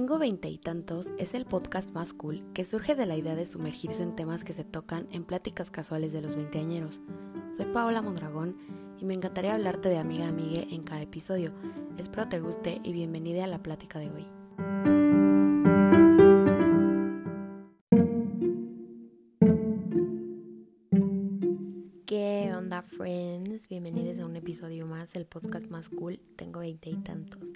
Tengo 0.00 0.18
veinte 0.18 0.48
y 0.48 0.56
tantos 0.56 1.12
es 1.18 1.34
el 1.34 1.44
podcast 1.44 1.92
más 1.92 2.14
cool 2.14 2.42
que 2.54 2.64
surge 2.64 2.94
de 2.94 3.04
la 3.04 3.18
idea 3.18 3.34
de 3.34 3.46
sumergirse 3.46 4.02
en 4.02 4.16
temas 4.16 4.44
que 4.44 4.54
se 4.54 4.64
tocan 4.64 5.06
en 5.12 5.24
pláticas 5.24 5.70
casuales 5.70 6.10
de 6.10 6.22
los 6.22 6.36
veinteañeros. 6.36 7.02
Soy 7.54 7.66
Paola 7.66 8.00
Mondragón 8.00 8.56
y 8.98 9.04
me 9.04 9.12
encantaría 9.12 9.52
hablarte 9.52 9.90
de 9.90 9.98
amiga 9.98 10.24
a 10.24 10.28
amiga 10.30 10.62
en 10.70 10.84
cada 10.84 11.02
episodio. 11.02 11.52
Espero 11.98 12.30
te 12.30 12.40
guste 12.40 12.80
y 12.82 12.94
bienvenida 12.94 13.44
a 13.44 13.46
la 13.46 13.62
plática 13.62 13.98
de 13.98 14.10
hoy. 14.10 14.26
¿Qué 22.06 22.54
onda, 22.56 22.80
friends? 22.80 23.68
Bienvenidos 23.68 24.18
a 24.18 24.24
un 24.24 24.34
episodio 24.34 24.86
más, 24.86 25.14
el 25.14 25.26
podcast 25.26 25.68
más 25.68 25.90
cool. 25.90 26.18
Tengo 26.36 26.60
veinte 26.60 26.88
y 26.88 26.96
tantos. 26.96 27.46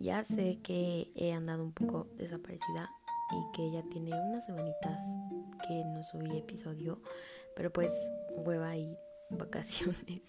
Ya 0.00 0.22
sé 0.22 0.60
que 0.62 1.10
he 1.16 1.32
andado 1.32 1.64
un 1.64 1.72
poco 1.72 2.06
desaparecida 2.16 2.88
y 3.32 3.56
que 3.56 3.70
ya 3.72 3.82
tiene 3.82 4.12
unas 4.28 4.46
semanitas 4.46 5.02
que 5.66 5.84
no 5.86 6.04
subí 6.04 6.36
episodio, 6.36 7.02
pero 7.56 7.72
pues 7.72 7.90
hueva 8.36 8.76
y 8.76 8.96
vacaciones. 9.30 10.22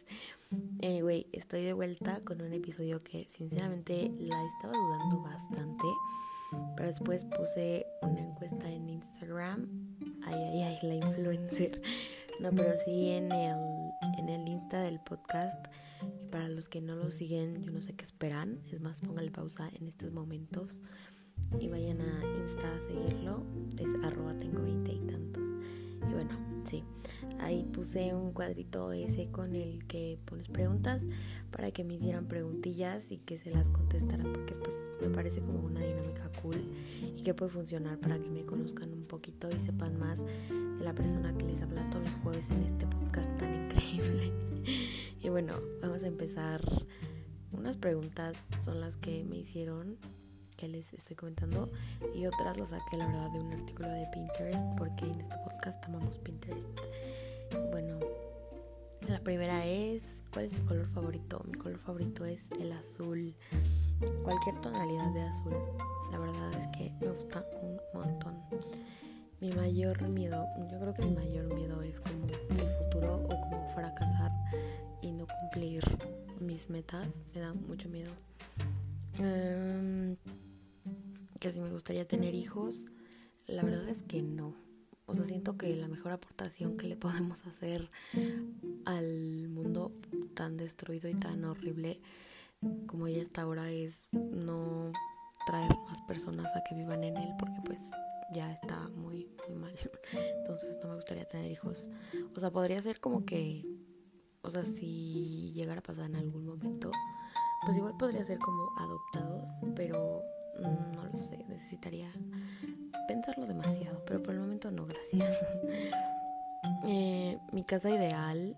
Anyway, 0.81 1.27
estoy 1.34 1.63
de 1.63 1.73
vuelta 1.73 2.20
con 2.25 2.41
un 2.41 2.52
episodio 2.52 3.03
que 3.03 3.27
sinceramente 3.30 4.11
la 4.17 4.44
estaba 4.44 4.73
dudando 4.73 5.21
bastante, 5.21 5.86
pero 6.75 6.88
después 6.88 7.25
puse 7.25 7.86
una 8.02 8.22
encuesta 8.22 8.67
en 8.67 8.89
Instagram. 8.89 9.70
Ay, 10.25 10.33
ay, 10.33 10.61
ay, 10.63 10.80
la 10.81 10.95
influencer. 10.95 11.80
No, 12.39 12.49
pero 12.52 12.73
sí 12.83 13.11
en 13.11 13.31
el, 13.31 13.91
en 14.17 14.30
el 14.30 14.47
Insta 14.47 14.81
del 14.81 14.99
podcast 15.02 15.67
para 16.29 16.49
los 16.49 16.69
que 16.69 16.81
no 16.81 16.95
lo 16.95 17.11
siguen, 17.11 17.63
yo 17.63 17.71
no 17.71 17.81
sé 17.81 17.93
qué 17.93 18.05
esperan. 18.05 18.59
Es 18.71 18.81
más, 18.81 19.01
póngale 19.01 19.31
pausa 19.31 19.69
en 19.79 19.88
estos 19.88 20.11
momentos 20.11 20.81
y 21.59 21.67
vayan 21.67 22.02
a 22.02 22.21
Insta 22.41 22.75
a 22.75 22.81
seguirlo. 22.81 23.44
Es 23.77 23.89
arroba 24.03 24.33
tengo 24.39 24.63
veinte 24.63 24.94
y 24.94 24.99
tantos. 24.99 25.47
Y 26.08 26.13
bueno, 26.13 26.31
sí, 26.63 26.83
ahí 27.39 27.63
puse 27.73 28.13
un 28.13 28.31
cuadrito 28.31 28.91
ese 28.91 29.30
con 29.31 29.55
el 29.55 29.86
que 29.86 30.17
pones 30.25 30.47
preguntas 30.47 31.03
para 31.52 31.71
que 31.71 31.83
me 31.83 31.95
hicieran 31.95 32.27
preguntillas 32.27 33.11
y 33.11 33.17
que 33.17 33.38
se 33.38 33.52
las 33.52 33.67
contestara 33.69 34.23
porque 34.23 34.53
pues 34.53 34.75
me 35.02 35.09
parece 35.09 35.41
como 35.41 35.59
una 35.59 35.81
dinámica 35.81 36.31
cool 36.41 36.64
y 37.16 37.21
que 37.21 37.33
puede 37.33 37.52
funcionar 37.52 37.99
para 37.99 38.17
que 38.17 38.30
me 38.30 38.45
conozcan 38.45 38.93
un 38.93 39.03
poquito 39.05 39.49
y 39.49 39.61
sepan 39.61 39.99
más 39.99 40.19
de 40.19 40.83
la 40.83 40.93
persona 40.93 41.36
que 41.38 41.45
les 41.45 41.61
habla 41.61 41.89
todos 41.89 42.05
los 42.05 42.16
jueves 42.21 42.45
en 42.52 42.64
este 42.64 42.86
podcast 42.88 43.38
tan 43.38 43.66
increíble. 43.66 44.48
Bueno, 45.30 45.53
vamos 45.80 46.02
a 46.02 46.08
empezar. 46.08 46.61
Unas 47.52 47.77
preguntas 47.77 48.35
son 48.66 48.81
las 48.81 48.97
que 48.97 49.23
me 49.23 49.38
hicieron, 49.38 49.97
que 50.58 50.67
les 50.67 50.91
estoy 50.94 51.16
comentando, 51.16 51.69
y 52.16 52.25
otras 52.25 52.58
las 52.58 52.69
saqué, 52.69 52.97
la 52.97 53.05
verdad, 53.05 53.30
de 53.31 53.39
un 53.39 53.53
artículo 53.53 53.89
de 53.89 54.08
Pinterest, 54.11 54.66
porque 54.75 55.05
en 55.05 55.21
este 55.21 55.36
podcast 55.44 55.86
amamos 55.86 56.17
Pinterest. 56.17 56.67
Bueno, 57.69 57.99
la 59.08 59.19
primera 59.19 59.66
es, 59.67 60.23
¿cuál 60.33 60.45
es 60.45 60.53
mi 60.53 60.61
color 60.61 60.88
favorito? 60.88 61.43
Mi 61.45 61.53
color 61.53 61.77
favorito 61.77 62.25
es 62.25 62.52
el 62.59 62.71
azul. 62.71 63.36
Cualquier 64.23 64.59
tonalidad 64.61 65.14
de 65.14 65.21
azul. 65.21 65.53
La 66.11 66.17
verdad 66.17 66.53
es 66.59 66.67
que 66.75 66.91
me 66.99 67.11
gusta 67.11 67.45
un 67.61 67.80
montón. 67.93 68.36
Mi 69.41 69.52
mayor 69.52 70.02
miedo, 70.09 70.43
yo 70.69 70.80
creo 70.80 70.93
que 70.93 71.05
mi 71.05 71.14
mayor 71.14 71.53
miedo 71.53 71.81
es 71.83 71.99
como 71.99 72.25
el 72.27 72.71
futuro 72.77 73.25
o 73.30 73.39
como 73.50 73.69
fracasar 73.73 74.31
y 75.02 75.11
no 75.11 75.25
cumplir 75.28 75.83
mis 76.39 76.69
metas. 76.69 77.08
Me 77.33 77.42
da 77.42 77.53
mucho 77.53 77.89
miedo. 77.89 78.11
que 81.39 81.53
si 81.53 81.59
me 81.59 81.72
gustaría 81.72 82.08
tener 82.08 82.36
hijos, 82.36 82.81
la 83.47 83.64
verdad 83.64 83.88
es 83.89 84.03
que 84.03 84.22
no. 84.22 84.55
O 85.05 85.16
sea, 85.16 85.25
siento 85.25 85.58
que 85.58 85.75
la 85.75 85.88
mejor 85.88 86.11
aportación 86.11 86.77
que 86.77 86.88
le 86.88 86.95
podemos 86.95 87.45
hacer 87.48 87.89
al 88.86 89.48
mundo 89.48 89.92
tan 90.36 90.55
destruido 90.58 91.10
y 91.10 91.16
tan 91.16 91.43
horrible 91.45 91.99
como 92.87 93.08
ya 93.08 93.21
está 93.21 93.43
ahora 93.43 93.71
es 93.71 94.08
no 94.11 94.92
traer 95.48 95.71
más 95.87 96.02
personas 96.08 96.48
a 96.55 96.64
que 96.67 96.76
vivan 96.76 97.04
en 97.04 97.17
él 97.17 97.30
porque 97.39 97.60
pues 97.66 97.89
ya 98.34 98.52
está 98.52 98.88
muy, 98.90 99.30
muy 99.48 99.58
mal. 99.58 99.73
Entonces 100.40 100.78
no 100.82 100.90
me 100.90 100.95
gustaría 100.95 101.26
tener 101.26 101.52
hijos. 101.52 101.90
O 102.36 102.40
sea, 102.40 102.52
podría 102.52 102.82
ser 102.82 103.00
como 103.00 103.26
que, 103.26 103.66
o 104.42 104.52
sea, 104.52 104.64
si 104.64 105.52
llegara 105.54 105.80
a 105.80 105.84
pasar 105.84 106.06
en 106.06 106.16
algún 106.16 106.45
momento, 106.45 106.92
pues 107.66 107.78
igual 107.78 107.95
podría 107.98 108.23
ser 108.23 108.40
como 108.40 108.70
adoptados, 108.78 109.50
pero 109.76 110.23
no 110.60 111.06
lo 111.12 111.17
sé, 111.17 111.44
necesitaría 111.48 112.12
pensarlo 113.08 113.45
demasiado, 113.48 114.04
pero 114.06 114.22
por 114.22 114.34
el 114.34 114.42
momento 114.42 114.72
no, 114.72 114.86
gracias. 114.86 115.38
eh, 116.88 117.38
mi 117.52 117.64
casa 117.64 117.90
ideal, 117.90 118.56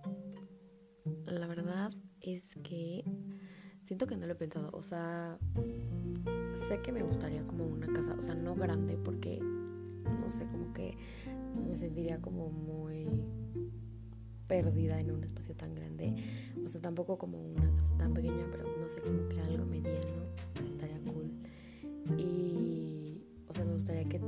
la 1.26 1.48
verdad 1.48 1.92
es 2.20 2.56
que 2.64 3.04
siento 3.84 4.08
que 4.08 4.18
no 4.18 4.26
lo 4.26 4.34
he 4.34 4.36
pensado, 4.36 4.70
o 4.74 4.84
sea, 4.84 5.38
sé 6.68 6.80
que 6.80 6.92
me 6.92 7.04
gustaría 7.04 7.46
como 7.48 7.66
una 7.66 7.88
casa, 7.88 8.16
o 8.18 8.22
sea, 8.22 8.36
no 8.36 8.56
grande 8.56 8.98
porque 8.98 9.40
no 10.20 10.32
sé, 10.32 10.46
como 10.46 10.74
que 10.74 10.98
me 11.68 11.78
sentiría 11.78 12.22
como 12.22 12.50
muy 12.50 13.08
perdida 14.52 15.00
en 15.00 15.12
un 15.12 15.24
espacio 15.24 15.56
tan 15.56 15.74
grande. 15.74 16.14
O 16.66 16.68
sea, 16.68 16.82
tampoco 16.82 17.18
como 17.18 17.38
una 17.38 17.74
casa 17.78 17.98
tan 17.98 18.14
pequeña, 18.14 18.46
pero 18.52 18.66
no 18.66 18.90
sé, 18.90 19.00
como 19.00 19.30
que 19.30 19.40
algo 19.40 19.66
mediano 19.66 20.26
estaría 20.70 21.00
cool. 21.06 21.32
Y, 22.18 23.22
o 23.48 23.54
sea, 23.54 23.64
me 23.64 23.76
gustaría 23.76 24.04
que, 24.04 24.20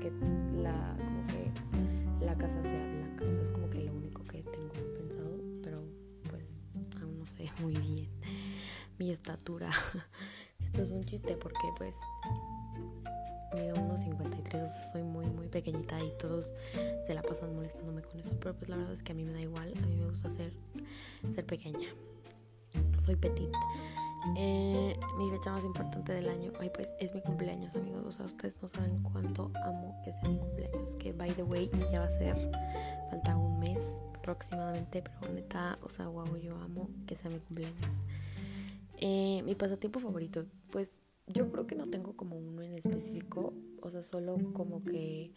que 0.00 0.12
la, 0.60 0.96
como 0.98 1.26
que 1.28 2.24
la 2.24 2.36
casa 2.36 2.60
sea 2.62 2.84
blanca. 2.84 3.24
O 3.24 3.32
sea, 3.32 3.42
es 3.42 3.48
como 3.50 3.70
que 3.70 3.80
lo 3.84 3.94
único 3.94 4.24
que 4.24 4.42
tengo 4.42 4.72
pensado, 4.98 5.40
pero 5.62 5.84
pues 6.28 6.52
aún 7.00 7.18
no 7.18 7.26
sé 7.28 7.48
muy 7.62 7.74
bien. 7.74 8.08
Mi 8.98 9.10
estatura. 9.10 9.70
Esto 10.64 10.82
es 10.82 10.90
un 10.90 11.04
chiste 11.04 11.36
porque 11.36 11.68
pues 11.76 11.94
mido 13.56 13.74
unos 13.76 14.00
53, 14.00 14.62
o 14.62 14.66
sea, 14.66 14.92
soy 14.92 15.02
muy, 15.02 15.26
muy 15.26 15.48
pequeñita 15.48 16.02
y 16.02 16.10
todos 16.18 16.52
se 17.06 17.14
la 17.14 17.22
pasan 17.22 17.54
molestándome 17.54 18.02
con 18.02 18.20
eso. 18.20 18.34
Pero 18.38 18.54
pues 18.54 18.68
la 18.68 18.76
verdad 18.76 18.92
es 18.92 19.02
que 19.02 19.12
a 19.12 19.14
mí 19.14 19.24
me 19.24 19.32
da 19.32 19.40
igual, 19.40 19.72
a 19.76 19.86
mí 19.86 19.96
me 19.96 20.08
gusta 20.08 20.30
ser, 20.30 20.52
ser 21.34 21.46
pequeña. 21.46 21.88
Soy 23.00 23.16
petit. 23.16 23.50
Eh, 24.36 24.98
mi 25.16 25.30
fecha 25.30 25.50
más 25.50 25.64
importante 25.64 26.12
del 26.12 26.28
año, 26.28 26.52
ay 26.60 26.70
pues 26.74 26.88
es 26.98 27.14
mi 27.14 27.22
cumpleaños 27.22 27.74
amigos, 27.74 28.04
o 28.04 28.12
sea, 28.12 28.26
ustedes 28.26 28.54
no 28.60 28.68
saben 28.68 29.02
cuánto 29.02 29.50
amo 29.64 29.98
que 30.04 30.12
sea 30.12 30.28
mi 30.28 30.36
cumpleaños, 30.36 30.94
que 30.96 31.12
by 31.12 31.30
the 31.30 31.42
way 31.42 31.70
ya 31.90 32.00
va 32.00 32.04
a 32.04 32.10
ser, 32.10 32.36
falta 33.08 33.34
un 33.34 33.58
mes 33.58 33.82
aproximadamente, 34.14 35.02
pero 35.02 35.32
neta, 35.32 35.78
o 35.82 35.88
sea, 35.88 36.08
wow, 36.08 36.36
yo 36.36 36.54
amo 36.56 36.90
que 37.06 37.16
sea 37.16 37.30
mi 37.30 37.38
cumpleaños. 37.38 37.96
Eh, 38.98 39.42
mi 39.46 39.54
pasatiempo 39.54 39.98
favorito, 39.98 40.44
pues 40.70 40.90
yo 41.32 41.50
creo 41.50 41.66
que 41.66 41.74
no 41.74 41.88
tengo 41.88 42.16
como 42.16 42.36
uno 42.36 42.62
en 42.62 42.74
específico, 42.74 43.52
o 43.80 43.90
sea, 43.90 44.02
solo 44.02 44.38
como 44.52 44.84
que 44.84 45.30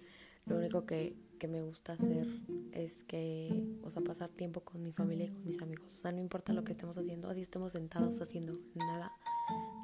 lo 0.46 0.58
único 0.58 0.86
que, 0.86 1.16
que, 1.40 1.48
me 1.48 1.62
gusta 1.62 1.94
hacer 1.94 2.28
es 2.74 3.04
que, 3.04 3.78
o 3.84 3.92
sea, 3.92 4.02
pasar 4.02 4.30
tiempo 4.30 4.62
con 4.62 4.84
mi 4.84 4.92
familia 4.92 5.26
y 5.26 5.30
con 5.30 5.46
mis 5.46 5.62
amigos. 5.62 5.94
O 5.94 5.98
sea, 5.98 6.12
no 6.12 6.20
importa 6.20 6.54
lo 6.54 6.64
que 6.64 6.74
estemos 6.74 6.98
haciendo, 6.98 7.30
así 7.30 7.42
estemos 7.42 7.72
sentados 7.72 8.22
haciendo 8.22 8.54
nada, 8.76 9.12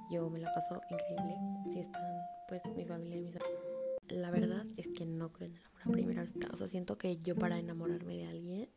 yo 0.09 0.29
me 0.29 0.39
la 0.39 0.53
paso 0.53 0.81
increíble 0.89 1.37
si 1.69 1.79
están, 1.79 2.01
pues, 2.47 2.61
mi 2.75 2.85
familia 2.85 3.17
y 3.17 3.23
mis 3.23 3.35
amigos. 3.35 3.59
La 4.09 4.31
verdad 4.31 4.65
es 4.75 4.87
que 4.87 5.05
no 5.05 5.31
creo 5.31 5.49
en 5.49 5.55
el 5.55 5.65
amor 5.65 5.81
a 5.85 5.91
primera. 5.91 6.25
O 6.51 6.55
sea, 6.57 6.67
siento 6.67 6.97
que 6.97 7.17
yo 7.17 7.35
para 7.35 7.59
enamorarme 7.59 8.15
de 8.15 8.25
alguien 8.25 8.69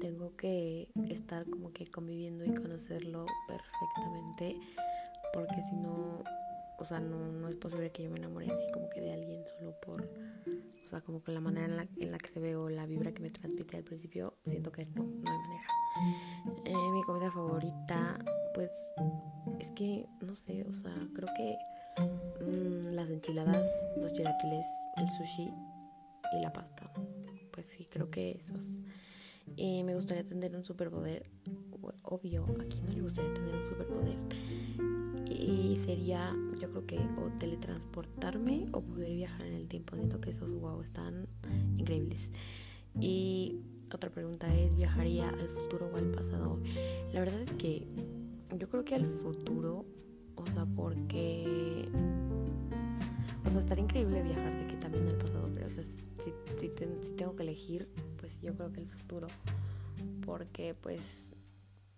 tengo 0.00 0.36
que 0.36 0.90
estar 1.08 1.48
como 1.50 1.72
que 1.72 1.86
conviviendo 1.88 2.44
y 2.44 2.54
conocerlo 2.54 3.26
perfectamente. 3.48 4.60
Porque 5.34 5.62
si 5.68 5.76
no, 5.76 6.22
o 6.80 6.84
sea, 6.84 6.98
no, 6.98 7.30
no 7.30 7.48
es 7.48 7.56
posible 7.56 7.92
que 7.92 8.02
yo 8.02 8.10
me 8.10 8.18
enamore 8.18 8.50
así 8.50 8.64
como 8.72 8.88
que 8.88 9.00
de 9.00 9.12
alguien 9.12 9.44
solo 9.46 9.78
por, 9.80 10.02
o 10.02 10.88
sea, 10.88 11.02
como 11.02 11.22
que 11.22 11.30
la 11.32 11.40
manera 11.40 11.66
en 11.66 11.76
la, 11.76 11.86
en 12.00 12.10
la 12.10 12.18
que 12.18 12.30
se 12.30 12.40
ve 12.40 12.56
o 12.56 12.70
la 12.70 12.86
vibra 12.86 13.12
que 13.12 13.22
me 13.22 13.30
transmite 13.30 13.76
al 13.76 13.84
principio, 13.84 14.34
siento 14.46 14.72
que 14.72 14.86
no, 14.86 15.04
no 15.04 15.30
hay 15.30 15.38
manera. 15.38 15.66
Eh, 16.64 16.90
mi 16.92 17.02
comida 17.02 17.30
favorita, 17.30 18.18
pues, 18.54 18.70
es 19.58 19.70
que, 19.72 20.06
no 20.22 20.34
sé, 20.34 20.64
o 20.66 20.72
sea, 20.72 20.94
creo 21.14 21.28
que 21.36 21.56
mmm, 22.40 22.94
las 22.94 23.10
enchiladas, 23.10 23.68
los 23.96 24.12
chilaquiles, 24.14 24.66
el 24.96 25.08
sushi 25.08 25.52
y 26.32 26.42
la 26.42 26.52
pasta. 26.52 26.90
Pues 27.52 27.66
sí, 27.66 27.86
creo 27.90 28.10
que 28.10 28.32
esos. 28.32 28.78
Y 29.56 29.82
me 29.82 29.94
gustaría 29.94 30.26
tener 30.26 30.56
un 30.56 30.64
superpoder, 30.64 31.30
obvio, 32.04 32.44
¿a 32.58 32.64
quién 32.64 32.86
no 32.86 32.92
le 32.92 33.02
gustaría 33.02 33.34
tener 33.34 33.54
un 33.54 33.66
superpoder? 33.66 34.89
Y 35.40 35.76
sería 35.76 36.34
yo 36.60 36.70
creo 36.70 36.86
que 36.86 36.98
o 36.98 37.30
teletransportarme 37.38 38.68
o 38.72 38.80
poder 38.80 39.14
viajar 39.14 39.46
en 39.46 39.54
el 39.54 39.68
tiempo 39.68 39.96
siento 39.96 40.20
que 40.20 40.30
esos 40.30 40.50
wow 40.60 40.82
están 40.82 41.26
increíbles. 41.76 42.30
Y 43.00 43.60
otra 43.92 44.10
pregunta 44.10 44.52
es 44.54 44.74
viajaría 44.76 45.28
al 45.28 45.48
futuro 45.48 45.90
o 45.92 45.96
al 45.96 46.10
pasado 46.10 46.58
la 47.12 47.20
verdad 47.20 47.40
es 47.40 47.50
que 47.52 47.86
yo 48.58 48.68
creo 48.68 48.84
que 48.84 48.94
al 48.94 49.06
futuro 49.06 49.84
o 50.36 50.46
sea 50.46 50.66
porque 50.66 51.88
o 53.50 53.50
sea, 53.50 53.60
estaría 53.62 53.82
increíble 53.82 54.22
viajar 54.22 54.56
de 54.58 54.66
que 54.66 54.76
también 54.76 55.08
al 55.08 55.16
pasado, 55.16 55.50
pero 55.52 55.66
o 55.66 55.70
sea, 55.70 55.82
si, 55.82 56.00
si, 56.56 56.68
tengo 57.16 57.34
que 57.34 57.42
elegir, 57.42 57.88
pues 58.18 58.40
yo 58.40 58.54
creo 58.54 58.72
que 58.72 58.80
el 58.80 58.86
futuro, 58.86 59.26
porque 60.24 60.74
pues, 60.80 61.29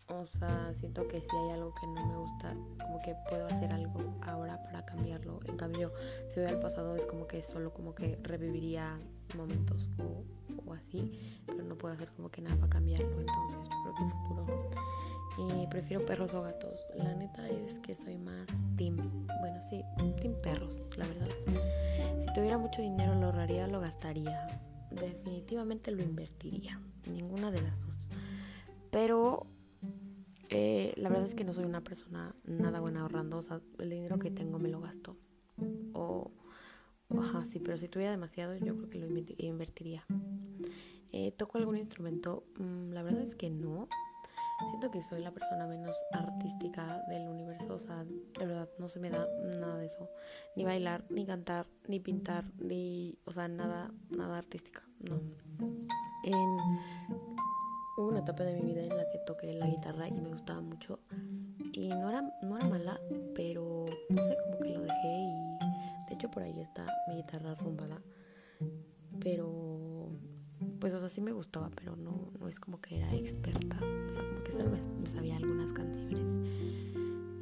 o 0.09 0.27
sea, 0.27 0.73
siento 0.75 1.07
que 1.09 1.21
si 1.21 1.37
hay 1.37 1.51
algo 1.51 1.75
que 1.81 1.87
no 1.87 2.07
me 2.07 2.17
gusta, 2.17 2.55
como 2.79 3.01
que 3.03 3.15
puedo 3.29 3.47
hacer 3.47 3.73
algo 3.73 4.01
ahora 4.23 4.63
para 4.63 4.85
cambiarlo. 4.85 5.41
En 5.47 5.57
cambio, 5.57 5.93
si 6.33 6.41
voy 6.41 6.49
al 6.49 6.61
pasado 6.61 6.97
es 6.97 7.07
como 7.07 7.27
que 7.27 7.43
solo 7.43 7.73
como 7.73 7.95
que 7.95 8.19
reviviría 8.23 8.99
momentos 9.37 9.91
o, 9.99 10.71
o 10.71 10.75
así, 10.75 11.41
pero 11.47 11.65
no 11.65 11.77
puedo 11.77 11.95
hacer 11.95 12.09
como 12.17 12.31
que 12.31 12.43
nada 12.43 12.57
para 12.57 12.71
cambiarlo, 12.71 13.21
entonces 13.21 13.61
yo 13.63 13.83
creo 13.83 13.95
que 13.95 14.15
futuro 14.15 14.93
y 15.39 15.67
prefiero 15.67 16.05
perros 16.05 16.35
o 16.35 16.43
gatos. 16.43 16.85
La 16.95 17.15
neta 17.15 17.49
es 17.49 17.79
que 17.79 17.95
soy 17.97 18.19
más 18.19 18.47
team. 18.77 18.97
Bueno, 19.41 19.61
sí, 19.71 19.83
team 20.21 20.35
perros, 20.43 20.83
la 20.97 21.07
verdad. 21.07 21.29
Si 22.19 22.27
tuviera 22.35 22.59
mucho 22.59 22.83
dinero 22.83 23.15
lo 23.15 23.27
ahorraría, 23.27 23.67
lo 23.67 23.81
gastaría. 23.81 24.47
Definitivamente 24.91 25.91
lo 25.91 26.03
invertiría. 26.03 26.81
Ninguna 27.07 27.51
de 27.51 27.63
las 27.63 27.81
dos. 27.81 28.11
Pero 28.91 29.47
eh, 30.55 30.93
la 30.97 31.09
verdad 31.09 31.27
es 31.27 31.35
que 31.35 31.45
no 31.45 31.55
soy 31.55 31.65
una 31.65 31.83
persona 31.83 32.35
nada 32.45 32.81
buena 32.81 33.01
ahorrando. 33.01 33.39
O 33.39 33.43
sea, 33.43 33.61
el 33.79 33.91
dinero 33.91 34.19
que 34.19 34.31
tengo 34.31 34.59
me 34.59 34.69
lo 34.69 34.81
gasto. 34.81 35.17
O, 35.93 36.31
ajá, 37.11 37.45
sí, 37.45 37.59
pero 37.59 37.79
si 37.79 37.89
tuviera 37.89 38.13
demasiado, 38.13 38.57
yo 38.57 38.77
creo 38.77 38.91
que 38.91 38.99
lo 38.99 39.07
invertiría. 39.39 40.05
Eh, 41.13 41.33
¿Toco 41.33 41.59
algún 41.59 41.77
instrumento? 41.77 42.45
Mm, 42.59 42.93
la 42.93 43.03
verdad 43.03 43.23
es 43.23 43.35
que 43.35 43.51
no 43.51 43.89
siento 44.69 44.91
que 44.91 45.03
soy 45.03 45.23
la 45.23 45.33
persona 45.33 45.67
menos 45.67 45.97
artística 46.13 47.03
del 47.09 47.29
universo, 47.29 47.75
o 47.75 47.81
sea, 47.81 48.05
de 48.05 48.47
verdad 48.47 48.69
no 48.79 48.89
se 48.89 49.01
me 49.01 49.11
da 49.11 49.27
nada 49.59 49.77
de 49.79 49.87
eso, 49.87 50.09
ni 50.57 50.65
bailar, 50.65 51.05
ni 51.11 51.27
cantar, 51.27 51.67
ni 51.89 52.01
pintar, 52.01 52.45
ni, 52.59 53.19
o 53.25 53.33
sea, 53.33 53.49
nada, 53.49 53.93
nada 54.11 54.39
artística, 54.39 54.83
no. 55.01 55.21
En, 56.25 56.59
hubo 58.03 58.11
una 58.11 58.21
etapa 58.21 58.45
de 58.45 58.55
mi 58.55 58.73
vida 58.73 58.83
en 58.83 58.97
la 58.97 59.09
que 59.11 59.19
toqué 59.19 59.55
la 59.55 59.67
guitarra 59.67 60.09
y 60.09 60.13
me 60.13 60.29
gustaba 60.29 60.61
mucho 60.61 60.99
y 61.73 61.89
no 61.89 62.09
era, 62.09 62.23
no 62.43 62.57
era 62.57 62.69
mala, 62.69 63.01
pero 63.35 63.87
no 64.09 64.25
sé, 64.25 64.37
como 64.45 64.59
que 64.59 64.75
lo 64.75 64.83
dejé 64.83 65.23
y 65.23 66.09
de 66.09 66.15
hecho 66.15 66.31
por 66.31 66.43
ahí 66.43 66.59
está 66.61 66.85
mi 67.09 67.17
guitarra 67.17 67.55
rumbada, 67.55 68.03
pero 69.21 70.09
pues 70.81 70.93
o 70.95 71.01
sea, 71.01 71.09
sí 71.09 71.21
me 71.21 71.33
gustaba, 71.33 71.71
pero 71.77 71.97
no, 71.97 72.33
no 72.41 72.49
es 72.49 72.59
como 72.59 72.81
que 72.81 72.99
era 72.99 73.15
experta. 73.15 73.77
O 73.77 74.11
sea, 74.11 74.27
como 74.29 74.43
que 74.43 74.53
solo 74.53 74.71
me, 75.01 75.09
sabía 75.09 75.37
algunas 75.37 75.73
canciones. 75.73 76.25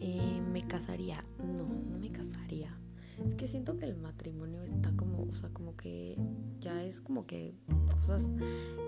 Eh, 0.00 0.40
¿Me 0.52 0.60
casaría? 0.66 1.24
No, 1.38 1.64
no 1.64 1.98
me 1.98 2.10
casaría. 2.10 2.78
Es 3.24 3.34
que 3.34 3.48
siento 3.48 3.76
que 3.78 3.86
el 3.86 3.96
matrimonio 3.96 4.62
está 4.62 4.94
como, 4.96 5.22
o 5.22 5.34
sea, 5.34 5.50
como 5.50 5.76
que 5.76 6.18
ya 6.60 6.82
es 6.84 7.00
como 7.00 7.26
que 7.26 7.54
cosas, 8.00 8.30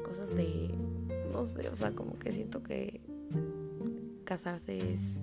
cosas 0.05 0.35
de, 0.35 0.75
no 1.33 1.47
sé, 1.47 1.69
o 1.69 1.77
sea, 1.77 1.93
como 1.93 2.19
que 2.19 2.33
siento 2.33 2.63
que 2.63 3.01
casarse 4.25 4.95
es, 4.95 5.19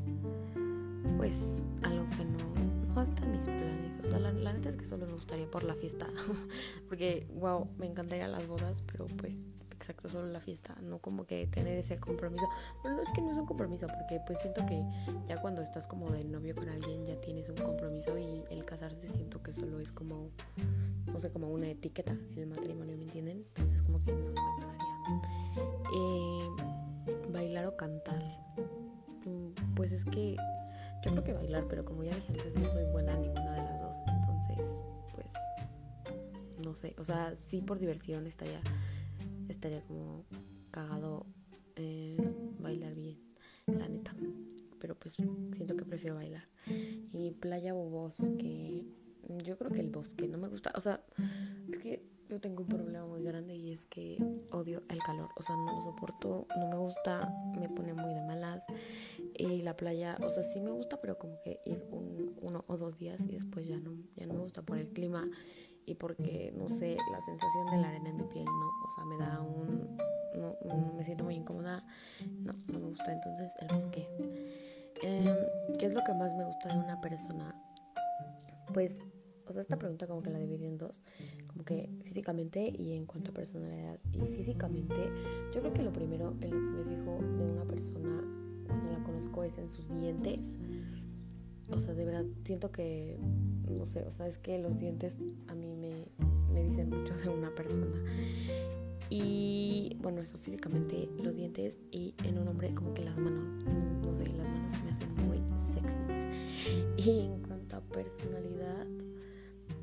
pues, 1.18 1.56
algo 1.84 2.10
que 2.12 2.26
no, 2.26 2.94
no 2.94 3.02
está 3.02 3.24
en 3.24 3.32
mis 3.32 3.42
planes. 3.42 4.06
O 4.06 4.10
sea, 4.10 4.20
la, 4.20 4.54
neta 4.54 4.70
es 4.70 4.78
que 4.78 4.86
solo 4.86 5.06
me 5.06 5.14
gustaría 5.14 5.50
por 5.50 5.64
la 5.64 5.76
fiesta. 5.76 6.08
Porque, 6.90 7.28
wow, 7.36 7.68
me 7.78 7.86
encantaría 7.86 8.28
las 8.28 8.48
bodas, 8.48 8.84
pero 8.86 9.08
pues 9.08 9.40
exacto, 9.80 10.10
solo 10.10 10.28
la 10.28 10.42
fiesta, 10.42 10.76
no 10.82 11.00
como 11.00 11.26
que 11.26 11.48
tener 11.48 11.78
ese 11.78 11.98
compromiso. 12.00 12.46
Bueno, 12.82 12.98
no 12.98 13.04
es 13.04 13.10
que 13.16 13.22
no 13.22 13.32
es 13.32 13.38
un 13.38 13.46
compromiso, 13.46 13.88
porque 13.88 14.20
pues 14.28 14.38
siento 14.40 14.66
que 14.66 14.84
ya 15.26 15.40
cuando 15.40 15.62
estás 15.62 15.88
como 15.88 16.12
de 16.12 16.26
novio 16.26 16.54
con 16.54 16.68
alguien 16.68 17.06
ya 17.06 17.16
tienes 17.22 17.48
un 17.48 17.56
compromiso 17.56 18.18
y 18.18 18.44
el 18.52 18.66
casarse 18.66 19.08
siento 19.08 19.42
que 19.42 19.54
solo 19.54 19.80
es 19.80 19.92
como, 19.94 20.32
no 21.06 21.20
sé, 21.20 21.32
como 21.32 21.48
una 21.48 21.68
etiqueta, 21.68 22.14
el 22.36 22.48
matrimonio, 22.48 22.98
¿me 22.98 23.04
entienden? 23.04 23.46
Entonces 23.56 23.82
como 23.82 24.04
que 24.04 24.12
no 24.12 24.20
me 24.20 24.32
gustaría. 24.32 24.80
Eh, 25.96 26.50
bailar 27.32 27.66
o 27.68 27.78
cantar. 27.78 28.22
Mm, 29.26 29.76
pues 29.76 29.94
es 29.94 30.04
que 30.04 30.36
yo 31.04 31.12
creo 31.12 31.24
que 31.24 31.34
bailar, 31.34 31.66
pero 31.70 31.86
como 31.86 32.04
ya 32.04 32.16
dije 32.16 32.34
antes, 32.34 32.56
no 32.56 32.70
soy 32.72 32.86
buena 32.92 33.14
en 33.14 33.22
ninguna 33.22 33.52
de 33.52 33.64
las 33.64 33.82
dos. 33.82 33.98
Entonces, 34.08 34.68
pues, 35.14 35.34
no 36.66 36.76
sé. 36.76 36.96
O 36.98 37.04
sea, 37.04 37.36
sí 37.36 37.62
por 37.62 37.80
diversión 37.80 38.28
estaría, 38.28 38.60
estaría 39.48 39.82
como 39.82 40.26
cagado 40.72 41.26
eh, 41.76 42.18
bailar 42.60 42.96
bien, 42.96 43.18
la 43.68 43.88
neta. 43.88 44.14
Pero 44.80 44.96
pues 44.96 45.14
siento 45.16 45.76
que 45.76 45.86
prefiero 45.86 46.16
bailar. 46.16 46.44
Y 47.14 47.32
playa 47.32 47.76
o 47.76 47.90
bosque. 47.90 48.86
Yo 49.44 49.58
creo 49.58 49.72
que 49.72 49.82
el 49.82 49.90
bosque 49.90 50.28
no 50.28 50.38
me 50.38 50.48
gusta. 50.48 50.72
O 50.76 50.82
sea, 50.82 51.04
es 51.72 51.80
que 51.80 52.04
yo 52.30 52.40
tengo 52.40 52.62
un 52.62 52.70
problema 52.70 53.06
muy 53.06 53.24
grande 53.24 53.56
y 53.56 53.72
es 53.72 53.86
que 53.86 54.18
odio 54.52 54.84
el 54.90 55.00
calor. 55.00 55.30
O 55.36 55.44
sea, 55.44 55.56
no 55.56 55.66
lo 55.66 55.84
soporto, 55.84 56.48
no 56.58 56.70
me 56.70 56.78
gusta, 56.78 57.34
me 57.60 57.68
pone 57.70 57.94
muy 57.94 58.14
de 58.14 58.22
malas. 58.22 58.64
Y 59.40 59.62
la 59.62 59.78
playa, 59.78 60.18
o 60.22 60.30
sea, 60.30 60.44
sí 60.44 60.60
me 60.60 60.72
gusta, 60.72 61.00
pero 61.00 61.18
como 61.18 61.42
que 61.42 61.62
ir 61.64 61.82
uno 62.42 62.66
o 62.68 62.76
dos 62.76 62.98
días 62.98 63.22
y 63.22 63.36
después 63.36 63.66
ya 63.66 63.80
no, 63.80 63.94
ya 64.18 64.26
no 64.26 64.34
me 64.34 64.42
gusta 64.42 64.62
por 64.64 64.78
el 64.78 64.90
clima 64.90 65.30
y 65.86 65.96
porque, 65.96 66.54
no 66.58 66.68
sé, 66.68 66.98
la 67.10 67.22
sensación 67.22 67.68
de 67.72 67.78
la 67.78 67.88
arena 67.88 68.10
en 68.10 68.18
mi 68.18 68.26
piel, 68.26 68.44
¿no? 68.44 68.68
O 68.68 68.96
sea, 68.96 69.06
me 69.06 69.18
da 69.18 69.42
un... 69.42 69.98
No, 70.36 70.94
me 70.94 71.06
siento 71.06 71.24
muy 71.24 71.36
incómoda, 71.36 71.86
no, 72.44 72.52
no 72.68 72.80
me 72.80 72.88
gusta. 72.88 73.14
Entonces, 73.14 73.50
el 73.62 73.68
bosque. 73.70 74.08
Em, 75.04 75.36
¿Qué 75.80 75.86
es 75.86 75.94
lo 75.94 76.02
que 76.04 76.14
más 76.14 76.36
me 76.36 76.44
gusta 76.44 76.74
de 76.74 76.78
una 76.78 77.00
persona? 77.00 77.56
Pues, 78.74 78.98
o 79.48 79.54
sea, 79.54 79.62
esta 79.62 79.78
pregunta 79.78 80.06
como 80.06 80.22
que 80.22 80.32
la 80.32 80.40
dividí 80.40 80.66
en 80.66 80.78
dos, 80.78 81.06
como 81.48 81.64
que 81.64 81.90
físicamente 82.04 82.74
y 82.78 82.94
en 82.94 83.06
cuanto 83.06 83.32
a 83.32 83.34
personalidad. 83.34 84.00
Y 84.12 84.20
físicamente, 84.36 84.96
yo 85.54 85.62
creo 85.62 85.74
que 85.74 85.82
lo 85.82 85.94
primero 85.94 86.36
en 86.42 86.52
lo 86.52 86.84
que 86.84 86.90
me 86.90 86.98
fijo 86.98 87.20
de 87.38 87.46
una 87.46 87.64
persona 87.64 88.49
cuando 88.70 88.92
la 88.92 89.04
conozco 89.04 89.44
es 89.44 89.58
en 89.58 89.70
sus 89.70 89.90
dientes. 89.90 90.56
O 91.72 91.80
sea, 91.80 91.94
de 91.94 92.06
verdad, 92.06 92.26
siento 92.46 92.72
que, 92.72 93.20
no 93.68 93.86
sé, 93.86 94.04
o 94.04 94.12
sea, 94.12 94.28
es 94.28 94.38
que 94.38 94.58
los 94.58 94.80
dientes 94.80 95.18
a 95.48 95.56
mí 95.56 95.76
me, 95.76 96.06
me 96.52 96.64
dicen 96.64 96.90
mucho 96.90 97.16
de 97.16 97.30
una 97.30 97.54
persona. 97.54 98.02
Y 99.10 99.98
bueno, 100.02 100.22
eso 100.22 100.38
físicamente, 100.38 101.10
los 101.22 101.36
dientes 101.36 101.76
y 101.92 102.14
en 102.24 102.38
un 102.38 102.48
hombre 102.48 102.74
como 102.76 102.94
que 102.94 103.04
las 103.04 103.18
manos, 103.18 103.44
no 104.04 104.16
sé, 104.16 104.28
las 104.28 104.48
manos 104.48 104.84
me 104.84 104.92
hacen 104.92 105.16
muy 105.28 105.42
sexys. 105.74 107.06
Y 107.06 107.22
en 107.22 107.42
cuanto 107.42 107.78
a 107.78 107.82
personalidad, 107.82 108.86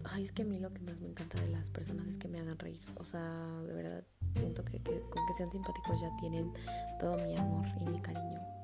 ay, 0.04 0.24
es 0.24 0.32
que 0.32 0.42
a 0.42 0.44
mí 0.44 0.60
lo 0.60 0.72
que 0.72 0.80
más 0.82 1.00
me 1.00 1.08
encanta 1.08 1.40
de 1.42 1.48
las 1.48 1.68
personas 1.70 2.06
es 2.06 2.18
que 2.18 2.28
me 2.28 2.38
hagan 2.38 2.58
reír. 2.58 2.80
O 2.96 3.04
sea, 3.04 3.62
de 3.66 3.74
verdad, 3.74 4.04
siento 4.34 4.64
que, 4.64 4.78
que 4.78 5.00
con 5.00 5.26
que 5.26 5.34
sean 5.36 5.50
simpáticos 5.50 6.00
ya 6.00 6.10
tienen 6.20 6.52
todo 7.00 7.16
mi 7.24 7.36
amor 7.36 7.66
y 7.80 7.84
mi 7.84 8.00
cariño. 8.00 8.55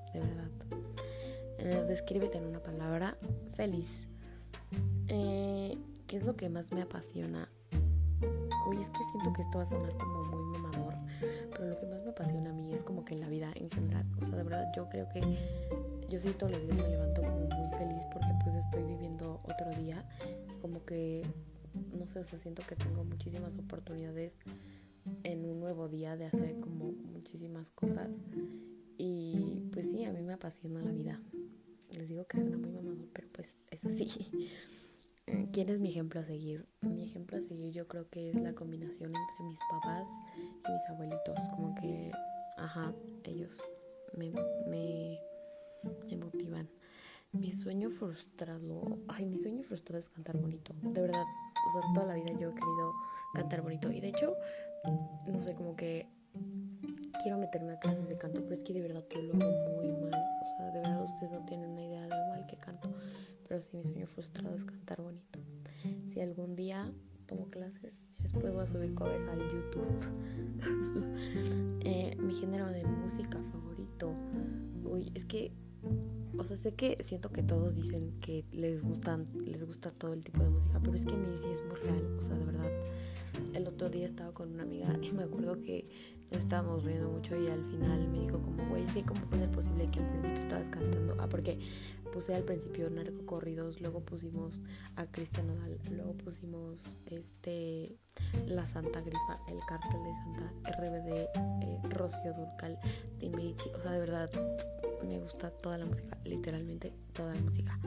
Eh, 1.65 1.85
descríbete 1.87 2.39
en 2.39 2.47
una 2.47 2.59
palabra, 2.59 3.17
feliz. 3.55 4.09
Eh, 5.07 5.79
¿Qué 6.09 6.17
es 6.17 6.25
lo 6.25 6.35
que 6.35 6.49
más 6.49 6.73
me 6.73 6.83
apasiona? 6.83 7.49
Uy, 8.69 8.81
es 8.81 8.91
que 8.91 8.99
siento 9.13 9.33
que 9.33 9.43
esto 9.43 9.59
va 9.59 9.65
a 9.65 9.67
sonar 9.69 9.97
como 9.97 10.25
muy 10.25 10.59
mamador, 10.59 10.95
pero 11.53 11.69
lo 11.69 11.79
que 11.79 11.87
más 11.87 12.03
me 12.03 12.11
apasiona 12.11 12.51
a 12.51 12.53
mí 12.53 12.75
es 12.75 12.83
como 12.83 13.05
que 13.05 13.15
en 13.15 13.21
la 13.21 13.29
vida 13.29 13.53
en 13.55 13.71
general, 13.71 14.05
o 14.21 14.27
sea, 14.27 14.37
de 14.39 14.43
verdad 14.43 14.73
yo 14.75 14.89
creo 14.89 15.09
que 15.11 15.21
yo 16.09 16.19
sí 16.19 16.31
todos 16.31 16.51
los 16.51 16.63
días 16.65 16.77
me 16.79 16.89
levanto 16.89 17.23
como 17.23 17.39
muy 17.39 17.79
feliz 17.79 18.03
porque 18.13 18.29
pues 18.43 18.57
estoy 18.57 18.83
viviendo 18.83 19.41
otro 19.45 19.71
día, 19.81 20.05
como 20.61 20.85
que, 20.85 21.23
no 21.97 22.09
sé, 22.09 22.19
o 22.19 22.25
sea, 22.25 22.41
siento 22.41 22.63
que 22.67 22.75
tengo 22.75 23.05
muchísimas 23.05 23.57
oportunidades 23.57 24.37
en 25.23 25.45
un 25.45 25.61
nuevo 25.61 25.89
día 25.89 26.17
de 26.17 26.27
hacer 26.27 26.59
como 26.59 26.91
muchísimas 26.91 27.71
cosas 27.71 28.11
y 28.99 29.69
pues 29.73 29.91
sí, 29.91 30.05
a 30.05 30.13
mí 30.13 30.23
me 30.23 30.33
apasiona 30.33 30.83
la 30.83 30.91
vida. 30.91 31.21
Les 31.97 32.09
digo 32.09 32.27
que 32.27 32.39
suena 32.39 32.57
muy 32.57 32.71
mamado, 32.71 33.07
pero 33.13 33.29
pues 33.33 33.57
es 33.71 33.85
así. 33.85 34.51
¿Quién 35.53 35.69
es 35.69 35.79
mi 35.79 35.91
ejemplo 35.91 36.21
a 36.21 36.25
seguir? 36.25 36.67
Mi 36.81 37.05
ejemplo 37.05 37.39
a 37.39 37.41
seguir 37.41 37.71
yo 37.71 37.87
creo 37.87 38.09
que 38.09 38.31
es 38.31 38.35
la 38.35 38.55
combinación 38.55 39.13
entre 39.15 39.45
mis 39.45 39.61
papás 39.71 40.09
y 40.37 40.73
mis 40.73 40.89
abuelitos. 40.91 41.39
Como 41.51 41.75
que, 41.77 42.11
ajá, 42.57 42.93
ellos 43.25 43.63
me, 44.17 44.33
me, 44.69 45.19
me 46.09 46.17
motivan. 46.17 46.69
Mi 47.33 47.55
sueño 47.55 47.89
frustrado, 47.91 48.99
ay, 49.09 49.27
mi 49.27 49.39
sueño 49.39 49.63
frustrado 49.63 50.01
es 50.01 50.09
cantar 50.09 50.37
bonito. 50.37 50.75
De 50.83 51.01
verdad, 51.01 51.23
o 51.23 51.73
sea, 51.73 51.93
toda 51.95 52.07
la 52.09 52.15
vida 52.15 52.33
yo 52.39 52.51
he 52.51 52.55
querido 52.55 52.93
cantar 53.35 53.63
bonito. 53.63 53.91
Y 53.91 54.01
de 54.01 54.09
hecho, 54.09 54.37
no 55.27 55.43
sé, 55.43 55.55
como 55.55 55.77
que 55.77 56.09
quiero 57.23 57.39
meterme 57.39 57.73
a 57.73 57.79
clases 57.79 58.09
de 58.09 58.19
canto, 58.19 58.43
pero 58.43 58.55
es 58.55 58.65
que 58.65 58.73
de 58.73 58.83
verdad 58.83 59.05
yo 59.09 59.23
lo 59.23 59.35
hago 59.35 59.77
muy 59.77 59.93
mal. 59.93 60.42
De 60.67 60.81
verdad 60.81 61.03
ustedes 61.03 61.33
no 61.33 61.45
tienen 61.45 61.71
una 61.71 61.83
idea 61.83 62.03
de 62.03 62.09
lo 62.09 62.29
mal 62.29 62.47
que 62.47 62.57
canto. 62.57 62.93
Pero 63.49 63.61
sí, 63.61 63.77
mi 63.77 63.85
sueño 63.85 64.07
frustrado 64.07 64.55
es 64.55 64.65
cantar 64.65 65.01
bonito. 65.01 65.41
Si 66.07 66.21
algún 66.21 66.57
día 66.57 66.93
tomo 67.27 67.49
clases, 67.49 67.95
después 68.21 68.53
voy 68.53 68.63
a 68.63 68.67
subir 68.67 68.95
covers 68.95 69.25
al 69.27 69.39
YouTube. 69.39 69.87
eh, 71.81 72.17
mi 72.19 72.35
género 72.35 72.67
de 72.69 72.85
música 72.85 73.39
favorito. 73.53 74.15
Uy, 74.85 75.13
es 75.15 75.25
que 75.25 75.53
o 76.39 76.45
sea, 76.45 76.57
sé 76.57 76.75
que 76.75 76.99
siento 77.03 77.31
que 77.31 77.43
todos 77.43 77.75
dicen 77.75 78.19
que 78.21 78.45
les 78.53 78.83
gustan, 78.83 79.29
les 79.45 79.65
gusta 79.65 79.91
todo 79.91 80.13
el 80.13 80.25
tipo 80.25 80.43
de 80.43 80.49
música, 80.49 80.81
pero 80.81 80.95
es 80.95 81.05
que 81.05 81.15
a 81.15 81.17
mí 81.17 81.27
sí 81.39 81.49
es 81.53 81.63
muy 81.65 81.77
real, 81.77 82.19
o 82.19 82.23
sea, 82.23 82.37
otro 83.83 83.99
día 83.99 84.07
estaba 84.07 84.33
con 84.33 84.53
una 84.53 84.63
amiga 84.63 84.97
y 85.03 85.11
me 85.11 85.25
acuerdo 85.25 85.61
que 85.61 85.89
nos 86.31 86.43
estábamos 86.43 86.85
riendo 86.85 87.11
mucho 87.11 87.35
y 87.35 87.49
al 87.49 87.65
final 87.65 88.09
me 88.11 88.21
dijo 88.21 88.41
como, 88.41 88.65
güey, 88.69 88.89
sí, 88.91 89.03
¿cómo 89.03 89.21
puede 89.23 89.43
ser 89.43 89.51
posible 89.51 89.91
que 89.91 89.99
al 89.99 90.09
principio 90.09 90.39
estabas 90.39 90.69
cantando? 90.69 91.17
Ah, 91.19 91.29
porque 91.29 91.59
puse 92.13 92.33
al 92.33 92.45
principio 92.45 92.89
narcocorridos, 92.91 93.81
luego 93.81 94.01
pusimos 94.01 94.61
a 94.95 95.07
Cristian 95.07 95.49
Nodal, 95.49 95.81
luego 95.91 96.13
pusimos 96.13 96.79
este 97.07 97.97
La 98.47 98.69
Santa 98.69 99.01
Grifa, 99.01 99.41
el 99.49 99.59
cartel 99.67 100.01
de 100.05 100.15
Santa, 100.15 100.79
RBD, 100.79 101.65
eh, 101.65 101.79
Rocío 101.89 102.35
Durcal, 102.35 102.79
Timbirichi, 103.19 103.69
o 103.71 103.83
sea, 103.83 103.93
de 103.93 103.99
verdad 103.99 104.31
me 105.03 105.19
gusta 105.19 105.51
toda 105.51 105.77
la 105.77 105.87
música, 105.87 106.17
literalmente 106.25 106.93
toda 107.13 107.35
la 107.35 107.41
música. 107.41 107.81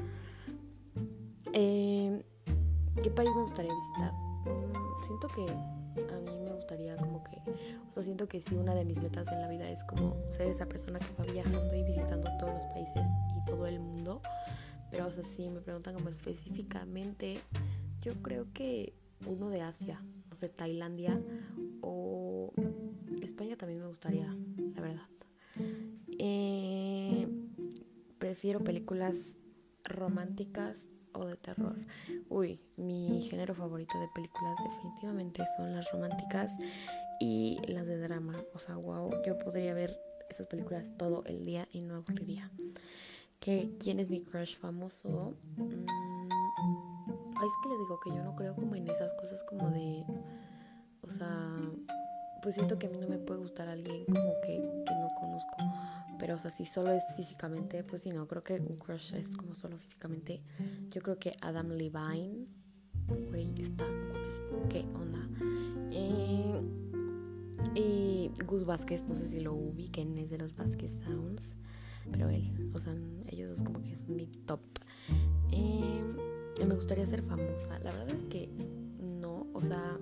Eh, 1.54 2.22
¿Qué 3.02 3.10
país 3.12 3.30
me 3.34 3.44
gustaría 3.44 3.74
visitar? 3.74 4.25
Mm, 4.46 5.06
siento 5.06 5.28
que 5.28 5.42
a 5.44 6.20
mí 6.20 6.40
me 6.44 6.54
gustaría 6.54 6.96
como 6.98 7.24
que, 7.24 7.38
o 7.90 7.94
sea, 7.94 8.04
siento 8.04 8.28
que 8.28 8.42
sí, 8.42 8.56
una 8.56 8.76
de 8.76 8.86
mis 8.86 9.02
metas 9.02 9.28
en 9.32 9.42
la 9.42 9.48
vida 9.48 9.70
es 9.70 9.84
como 9.84 10.16
ser 10.32 10.48
esa 10.48 10.66
persona 10.66 11.00
que 11.00 11.08
va 11.20 11.32
viajando 11.32 11.76
y 11.76 11.84
visitando 11.84 12.30
todos 12.40 12.54
los 12.54 12.66
países 12.66 13.08
y 13.38 13.46
todo 13.46 13.68
el 13.68 13.80
mundo. 13.80 14.22
Pero, 14.92 15.08
o 15.08 15.12
sea, 15.12 15.24
si 15.24 15.50
me 15.50 15.62
preguntan 15.62 15.96
como 15.96 16.10
específicamente, 16.10 17.40
yo 18.02 18.14
creo 18.22 18.48
que 18.54 18.94
uno 19.26 19.50
de 19.50 19.62
Asia, 19.62 20.02
no 20.30 20.36
sé, 20.36 20.50
Tailandia 20.50 21.20
o 21.82 22.52
España 23.22 23.58
también 23.58 23.80
me 23.80 23.88
gustaría, 23.88 24.36
la 24.76 24.82
verdad. 24.82 25.10
Eh, 26.20 27.28
prefiero 28.20 28.64
películas 28.64 29.36
románticas 29.84 30.88
o 31.16 31.26
de 31.26 31.36
terror. 31.36 31.76
Uy, 32.30 32.60
mi 32.78 33.22
género 33.30 33.56
favorito 33.56 34.00
de 34.00 34.08
películas 34.14 34.56
definitivamente 34.64 35.44
son 35.58 35.74
las 35.74 35.90
románticas 35.92 36.52
y 37.20 37.60
las 37.68 37.86
de 37.86 37.98
drama. 37.98 38.42
O 38.54 38.60
sea, 38.60 38.76
wow, 38.76 39.12
yo 39.26 39.38
podría 39.38 39.74
ver 39.74 39.98
esas 40.30 40.48
películas 40.48 40.92
todo 40.98 41.24
el 41.26 41.46
día 41.46 41.68
y 41.72 41.82
no 41.82 41.96
aburriría. 41.96 42.52
¿Qué, 43.40 43.76
¿Quién 43.80 44.00
es 44.00 44.10
mi 44.10 44.22
crush 44.22 44.58
famoso? 44.58 45.34
Mm, 45.58 45.88
ay, 47.36 47.48
es 47.48 47.54
que 47.64 47.70
les 47.70 47.80
digo 47.80 48.00
que 48.04 48.10
yo 48.10 48.24
no 48.24 48.36
creo 48.36 48.56
como 48.56 48.76
en 48.76 48.88
esas 48.88 49.12
cosas 49.14 49.44
como 49.44 49.70
de... 49.70 50.04
O 51.02 51.12
sea, 51.12 51.54
pues 52.42 52.56
siento 52.56 52.78
que 52.78 52.88
a 52.88 52.90
mí 52.90 52.98
no 53.00 53.08
me 53.08 53.18
puede 53.18 53.40
gustar 53.40 53.68
alguien 53.68 54.06
como 54.06 54.34
que, 54.42 54.84
que 54.86 54.94
no 54.96 55.10
conozco 55.20 55.58
pero, 56.18 56.36
o 56.36 56.40
sea, 56.40 56.52
si 56.52 56.66
solo 56.66 56.92
es 56.92 57.04
físicamente, 57.16 57.84
pues 57.84 58.02
sí, 58.04 58.12
no, 58.12 58.28
creo 58.28 58.44
que 58.44 58.54
un 58.56 58.78
crush 58.78 59.14
es 59.16 59.30
como 59.36 59.56
solo 59.56 59.78
físicamente. 59.78 60.42
Yo 60.92 61.02
creo 61.02 61.18
que 61.20 61.34
Adam 61.42 61.70
Levine, 61.70 62.48
güey, 63.28 63.62
está 63.62 63.86
guapísimo. 63.86 64.70
¿Qué 64.70 64.86
onda? 64.94 65.28
Eh, 65.92 66.62
y 67.76 68.32
Gus 68.46 68.66
Vázquez, 68.66 69.04
no 69.08 69.16
sé 69.16 69.28
si 69.28 69.40
lo 69.42 69.54
ubiquen, 69.54 70.18
es 70.18 70.30
de 70.30 70.38
los 70.38 70.56
Vázquez 70.56 70.92
Sounds. 71.00 71.56
Pero 72.12 72.30
él, 72.30 72.72
o 72.74 72.80
sea, 72.80 72.96
ellos 73.28 73.50
dos 73.50 73.62
como 73.62 73.82
que 73.82 73.94
es 73.94 74.08
mi 74.08 74.28
top. 74.28 74.62
Eh, 75.52 76.02
me 76.66 76.76
gustaría 76.76 77.06
ser 77.06 77.24
famosa. 77.24 77.80
La 77.80 77.92
verdad 77.92 78.12
es 78.12 78.24
que 78.24 78.50
no, 79.00 79.48
o 79.54 79.62
sea, 79.62 80.00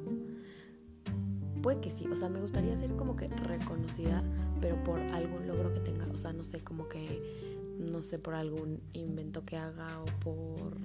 puede 1.64 1.82
que 1.82 1.90
sí. 1.90 2.06
O 2.06 2.16
sea, 2.16 2.30
me 2.30 2.40
gustaría 2.40 2.78
ser 2.78 2.96
como 2.96 3.16
que 3.16 3.28
reconocida 3.30 4.22
pero 4.64 4.82
por 4.82 4.98
algún 4.98 5.46
logro 5.46 5.74
que 5.74 5.82
tenga, 5.82 6.08
o 6.08 6.18
sea, 6.18 6.32
no 6.32 6.46
sé, 6.46 6.64
como 6.64 6.88
que, 6.88 7.76
no 7.80 8.02
sé, 8.02 8.18
por 8.18 8.34
algún 8.34 8.82
invento 8.94 9.44
que 9.44 9.58
haga 9.58 9.88
o 10.00 10.06
por, 10.22 10.78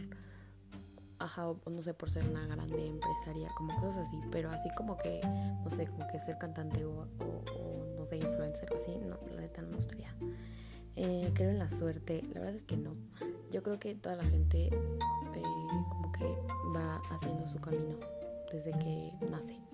ajá, 1.21 1.47
o 1.47 1.71
no 1.71 1.81
sé, 1.81 1.95
por 1.95 2.11
ser 2.11 2.29
una 2.29 2.45
grande 2.49 2.89
empresaria, 2.89 3.49
como 3.57 3.77
cosas 3.77 4.09
así, 4.09 4.19
pero 4.33 4.51
así 4.51 4.69
como 4.77 4.97
que, 4.97 5.21
no 5.63 5.71
sé, 5.71 5.87
como 5.87 6.09
que 6.09 6.19
ser 6.19 6.39
cantante 6.39 6.85
o, 6.85 7.07
no 7.97 8.05
sé, 8.07 8.17
influencer 8.17 8.69
o 8.73 8.79
así, 8.79 8.97
no, 9.07 9.17
la 9.33 9.43
neta 9.43 9.63
no 9.63 9.69
me 9.69 9.77
gustaría. 9.77 10.13
Eh, 10.97 11.31
creo 11.35 11.51
en 11.51 11.61
la 11.61 11.71
suerte, 11.71 12.25
la 12.35 12.41
verdad 12.41 12.57
es 12.57 12.65
que 12.65 12.77
no. 12.77 12.97
Yo 13.53 13.63
creo 13.63 13.79
que 13.79 13.95
toda 13.95 14.17
la 14.17 14.25
gente 14.25 14.67
eh, 14.67 15.43
como 15.89 16.11
que 16.11 16.37
va 16.75 17.01
haciendo 17.13 17.47
su 17.47 17.61
camino 17.61 17.97
desde 18.53 18.73
que 18.73 19.13
nace. 19.31 19.68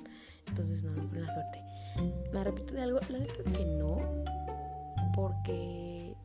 Entonces 0.48 0.82
no, 0.82 0.92
no 0.92 1.20
la 1.20 1.32
suerte. 1.32 1.62
Me 2.32 2.40
arrepiento 2.40 2.74
de 2.74 2.82
algo, 2.82 3.00
la 3.08 3.18
neta 3.18 3.34
es 3.44 3.52
que 3.52 3.66
no, 3.66 4.24
porque, 5.14 6.16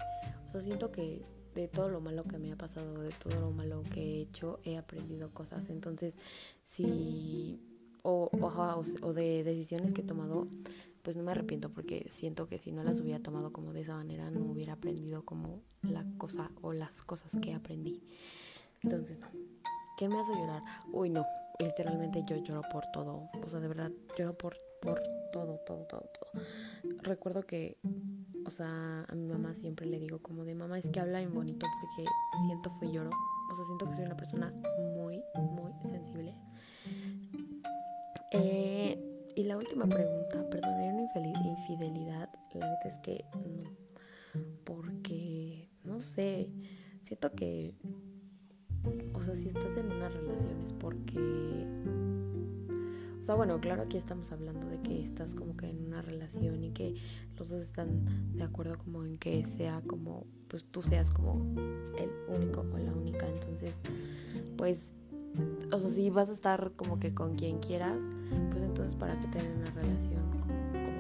o 0.47 0.51
sea, 0.51 0.61
siento 0.61 0.91
que 0.91 1.25
de 1.55 1.67
todo 1.67 1.89
lo 1.89 2.01
malo 2.01 2.23
que 2.23 2.37
me 2.37 2.51
ha 2.51 2.55
pasado, 2.55 3.01
de 3.01 3.09
todo 3.09 3.39
lo 3.39 3.51
malo 3.51 3.83
que 3.93 4.01
he 4.01 4.21
hecho, 4.21 4.59
he 4.63 4.77
aprendido 4.77 5.31
cosas. 5.31 5.69
Entonces, 5.69 6.17
si, 6.65 7.59
o, 8.01 8.29
o, 8.31 8.83
o 9.01 9.13
de 9.13 9.43
decisiones 9.43 9.93
que 9.93 10.01
he 10.01 10.05
tomado, 10.05 10.47
pues 11.03 11.15
no 11.15 11.23
me 11.23 11.31
arrepiento 11.31 11.69
porque 11.69 12.07
siento 12.09 12.47
que 12.47 12.59
si 12.59 12.71
no 12.71 12.83
las 12.83 12.99
hubiera 12.99 13.21
tomado 13.21 13.51
como 13.51 13.73
de 13.73 13.81
esa 13.81 13.95
manera, 13.95 14.29
no 14.31 14.41
hubiera 14.45 14.73
aprendido 14.73 15.23
como 15.23 15.61
la 15.81 16.05
cosa 16.17 16.51
o 16.61 16.73
las 16.73 17.01
cosas 17.01 17.31
que 17.41 17.53
aprendí. 17.53 18.01
Entonces, 18.83 19.19
no. 19.19 19.27
¿Qué 19.97 20.07
me 20.07 20.19
hace 20.19 20.33
llorar? 20.33 20.63
Uy, 20.93 21.09
no. 21.09 21.25
Literalmente 21.59 22.23
yo 22.27 22.37
lloro 22.37 22.61
por 22.71 22.85
todo. 22.91 23.29
O 23.43 23.49
sea, 23.49 23.59
de 23.59 23.67
verdad, 23.67 23.91
lloro 24.17 24.37
por, 24.37 24.57
por 24.81 25.01
todo, 25.31 25.59
todo, 25.65 25.85
todo, 25.85 26.01
todo. 26.01 26.43
Recuerdo 27.03 27.43
que, 27.43 27.77
o 28.45 28.49
sea, 28.49 29.05
a 29.07 29.15
mi 29.15 29.27
mamá 29.27 29.53
siempre 29.53 29.85
le 29.85 29.99
digo 29.99 30.19
como 30.19 30.45
de 30.45 30.55
mamá, 30.55 30.79
es 30.79 30.89
que 30.89 30.99
habla 30.99 31.21
en 31.21 31.33
bonito 31.33 31.65
porque 31.81 32.09
siento 32.45 32.69
fue 32.69 32.91
lloro. 32.91 33.09
O 33.51 33.55
sea, 33.55 33.65
siento 33.65 33.89
que 33.89 33.95
soy 33.95 34.05
una 34.05 34.17
persona 34.17 34.53
muy, 34.95 35.21
muy 35.35 35.73
sensible. 35.85 36.35
Eh, 38.31 39.31
y 39.35 39.43
la 39.43 39.57
última 39.57 39.87
pregunta, 39.87 40.47
perdón, 40.49 40.79
una 41.15 41.47
infidelidad? 41.47 42.29
La 42.53 42.67
neta 42.67 42.89
es 42.89 42.97
que 42.99 43.25
no. 43.33 43.71
Porque, 44.63 45.69
no 45.83 46.01
sé, 46.01 46.49
siento 47.03 47.31
que, 47.31 47.73
o 49.13 49.23
sea, 49.23 49.35
si 49.35 49.47
estás 49.47 49.77
en 49.77 49.91
una 49.91 50.09
relación 50.09 50.61
es 50.61 50.73
porque 50.73 51.67
sea, 53.29 53.35
bueno, 53.35 53.59
claro, 53.59 53.83
aquí 53.83 53.95
estamos 53.95 54.31
hablando 54.31 54.65
de 54.65 54.81
que 54.81 55.03
estás 55.03 55.35
como 55.35 55.55
que 55.55 55.69
en 55.69 55.85
una 55.85 56.01
relación 56.01 56.63
y 56.63 56.71
que 56.71 56.95
los 57.37 57.49
dos 57.49 57.61
están 57.61 58.33
de 58.35 58.43
acuerdo 58.43 58.75
como 58.79 59.03
en 59.03 59.15
que 59.17 59.45
sea 59.45 59.83
como, 59.85 60.25
pues 60.47 60.65
tú 60.65 60.81
seas 60.81 61.11
como 61.11 61.35
el 61.99 62.09
único 62.35 62.61
o 62.61 62.77
la 62.79 62.91
única. 62.91 63.27
Entonces, 63.29 63.75
pues, 64.57 64.93
o 65.71 65.79
sea, 65.79 65.89
si 65.91 66.09
vas 66.09 66.29
a 66.29 66.31
estar 66.31 66.71
como 66.75 66.99
que 66.99 67.13
con 67.13 67.35
quien 67.35 67.59
quieras, 67.59 67.99
pues 68.49 68.63
entonces 68.63 68.95
para 68.95 69.19
qué 69.19 69.27
tener 69.27 69.55
una 69.57 69.69
relación 69.79 70.38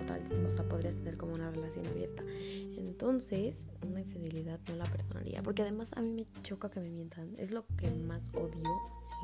como, 0.09 0.19
como 0.21 0.29
tal, 0.29 0.45
o 0.45 0.51
sea, 0.51 0.67
podrías 0.67 0.95
tener 0.95 1.17
como 1.17 1.33
una 1.33 1.51
relación 1.51 1.85
abierta. 1.87 2.23
Entonces, 2.77 3.65
una 3.87 4.01
infidelidad 4.01 4.59
no 4.67 4.75
la 4.75 4.85
perdonaría, 4.85 5.43
porque 5.43 5.61
además 5.61 5.91
a 5.95 6.01
mí 6.01 6.11
me 6.11 6.25
choca 6.43 6.69
que 6.69 6.79
me 6.79 6.89
mientan, 6.89 7.33
es 7.37 7.51
lo 7.51 7.65
que 7.77 7.89
más 7.91 8.21
odio 8.33 8.63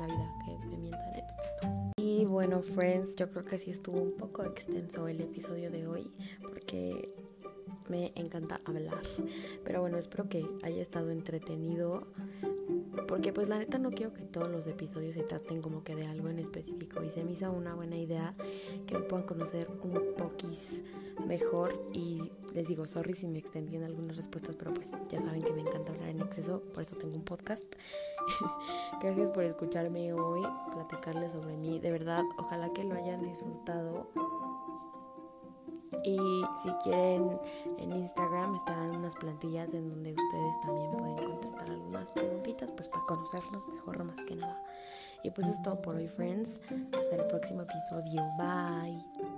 la 0.00 0.06
vida, 0.06 0.34
que 0.44 0.66
me 0.66 0.76
mientan. 0.78 1.14
Entonces, 1.14 1.96
y 1.96 2.24
bueno, 2.24 2.62
friends, 2.62 3.16
yo 3.16 3.30
creo 3.30 3.44
que 3.44 3.58
sí 3.58 3.70
estuvo 3.70 4.00
un 4.00 4.12
poco 4.12 4.44
extenso 4.44 5.08
el 5.08 5.20
episodio 5.20 5.70
de 5.70 5.86
hoy 5.86 6.10
porque 6.40 7.12
me 7.88 8.12
encanta 8.14 8.60
hablar. 8.64 9.00
Pero 9.64 9.80
bueno, 9.80 9.98
espero 9.98 10.28
que 10.28 10.46
haya 10.62 10.82
estado 10.82 11.10
entretenido. 11.10 12.06
Porque 13.08 13.32
pues 13.32 13.48
la 13.48 13.58
neta 13.58 13.78
no 13.78 13.90
quiero 13.90 14.12
que 14.12 14.22
todos 14.22 14.50
los 14.50 14.66
episodios 14.66 15.14
se 15.14 15.22
traten 15.22 15.62
como 15.62 15.84
que 15.84 15.94
de 15.94 16.06
algo 16.06 16.28
en 16.28 16.38
específico. 16.38 17.02
Y 17.02 17.10
se 17.10 17.24
me 17.24 17.32
hizo 17.32 17.50
una 17.52 17.74
buena 17.74 17.96
idea 17.96 18.34
que 18.86 18.98
me 18.98 19.04
puedan 19.04 19.26
conocer 19.26 19.68
un 19.82 20.14
poquis 20.16 20.82
mejor. 21.26 21.78
Y 21.92 22.30
les 22.54 22.68
digo, 22.68 22.86
sorry 22.86 23.14
si 23.14 23.26
me 23.26 23.38
extendí 23.38 23.76
en 23.76 23.84
algunas 23.84 24.16
respuestas, 24.16 24.56
pero 24.56 24.72
pues 24.74 24.90
ya 25.08 25.20
saben 25.20 25.42
que 25.42 25.52
me 25.52 25.60
encanta 25.60 25.92
hablar 25.92 26.08
en 26.08 26.20
exceso, 26.20 26.62
por 26.72 26.82
eso 26.82 26.96
tengo 26.96 27.14
un 27.14 27.24
podcast. 27.24 27.64
Gracias 29.02 29.30
por 29.30 29.44
escucharme 29.44 30.12
hoy, 30.12 30.42
platicarles 30.72 31.32
sobre 31.32 31.56
mí. 31.56 31.78
De 31.78 31.90
verdad, 31.90 32.22
ojalá 32.38 32.72
que 32.72 32.84
lo 32.84 32.94
hayan 32.94 33.22
disfrutado. 33.22 34.08
Y 36.04 36.16
si 36.62 36.70
quieren, 36.84 37.38
en 37.78 37.92
Instagram 37.92 38.54
estarán 38.56 38.96
unas 38.96 39.14
plantillas 39.16 39.72
en 39.74 39.88
donde 39.88 40.12
ustedes 40.12 40.60
también 40.62 40.90
pueden 40.92 41.16
contestar 41.16 41.70
algunas 41.70 42.10
preguntitas, 42.10 42.70
pues 42.72 42.88
para 42.88 43.04
conocernos 43.06 43.68
mejor 43.68 44.04
más 44.04 44.16
que 44.26 44.36
nada. 44.36 44.62
Y 45.22 45.30
pues 45.30 45.46
es 45.48 45.60
todo 45.62 45.80
por 45.82 45.96
hoy, 45.96 46.08
friends. 46.08 46.60
Hasta 46.92 47.16
el 47.16 47.26
próximo 47.26 47.62
episodio. 47.62 48.22
Bye. 48.38 49.35